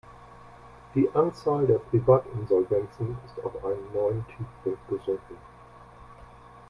Die 0.95 1.07
Anzahl 1.13 1.67
der 1.67 1.77
Privatinsolvenzen 1.77 3.19
ist 3.23 3.45
auf 3.45 3.63
einen 3.63 3.93
neuen 3.93 4.25
Tiefstand 4.29 4.79
gesunken. 4.89 5.37